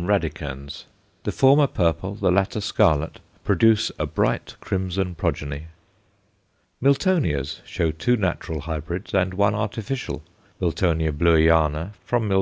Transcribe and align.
radicans_; 0.00 0.84
the 1.24 1.30
former 1.30 1.66
purple, 1.66 2.14
the 2.14 2.30
latter 2.30 2.62
scarlet, 2.62 3.20
produce 3.44 3.90
×a 3.98 4.10
bright 4.14 4.56
crimson 4.58 5.14
progeny. 5.14 5.66
Miltonias 6.80 7.60
show 7.66 7.90
two 7.90 8.16
natural 8.16 8.60
hybrids, 8.60 9.12
and 9.12 9.34
one 9.34 9.54
artificial 9.54 10.22
Mil. 10.60 10.72
Bleuiana 10.72 11.90
from 12.06 12.22
_Mil. 12.22 12.30